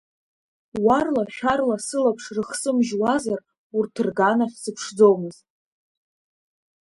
Уарла-шәарла 0.85 1.77
сылаԥш 1.85 2.25
рыхсмыжьуазар 2.35 3.39
урҭ 3.77 3.95
рганахь 4.05 4.57
сыԥшӡомызт. 4.63 5.45